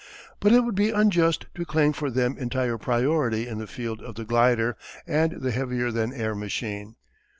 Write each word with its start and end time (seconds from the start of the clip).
But 0.39 0.51
it 0.51 0.61
would 0.61 0.73
be 0.73 0.89
unjust 0.89 1.45
to 1.53 1.63
claim 1.63 1.93
for 1.93 2.09
them 2.09 2.35
entire 2.39 2.79
priority 2.79 3.47
in 3.47 3.59
the 3.59 3.67
field 3.67 4.01
of 4.01 4.15
the 4.15 4.25
glider 4.25 4.75
and 5.05 5.33
the 5.33 5.51
heavier 5.51 5.91
than 5.91 6.11
air 6.11 6.33
machine. 6.33 6.95